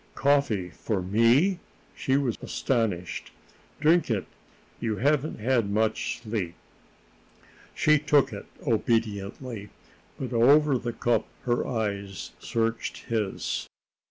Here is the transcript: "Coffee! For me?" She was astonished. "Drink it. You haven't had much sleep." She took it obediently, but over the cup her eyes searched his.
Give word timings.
"Coffee! 0.15 0.69
For 0.71 0.99
me?" 1.03 1.59
She 1.95 2.17
was 2.17 2.35
astonished. 2.41 3.29
"Drink 3.79 4.09
it. 4.09 4.25
You 4.79 4.95
haven't 4.95 5.37
had 5.39 5.69
much 5.69 6.21
sleep." 6.23 6.55
She 7.75 7.99
took 7.99 8.33
it 8.33 8.47
obediently, 8.65 9.69
but 10.19 10.33
over 10.33 10.79
the 10.79 10.93
cup 10.93 11.27
her 11.43 11.67
eyes 11.67 12.31
searched 12.41 13.03
his. 13.11 13.67